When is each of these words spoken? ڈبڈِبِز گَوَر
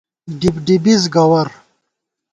ڈبڈِبِز 0.39 1.01
گَوَر 1.13 1.47